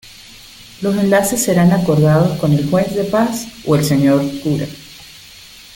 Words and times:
Los 0.81 0.95
enlaces 0.97 1.43
serán 1.43 1.71
acordados 1.73 2.35
con 2.39 2.51
el 2.53 2.67
juez 2.71 2.95
de 2.95 3.03
paz 3.03 3.45
o 3.67 3.75
el 3.75 3.85
señor 3.85 4.23
cura. 4.41 4.65